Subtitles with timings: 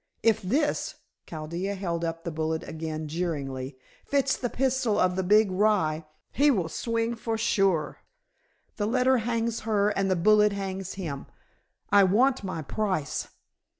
[0.23, 0.95] If this,"
[1.27, 6.49] Chaldea held up the bullet again jeeringly, "fits the pistol of the big rye he
[6.49, 7.99] will swing for sure.
[8.77, 11.27] The letter hangs her and the bullet hangs him.
[11.91, 13.27] I want my price."